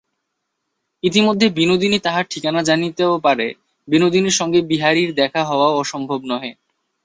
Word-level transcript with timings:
ইতিমধ্যে 1.03 1.47
বিনোদিনী 1.49 1.97
তাহার 1.99 2.25
ঠিকানা 2.29 2.61
জানিতেও 2.63 3.13
পারে, 3.19 3.47
বিনোদিনীর 3.87 4.37
সঙ্গে 4.39 4.59
বিহারীর 4.61 5.09
দেখা 5.13 5.41
হওয়াও 5.43 5.77
অসম্ভব 5.79 6.19
নহে। 6.25 6.51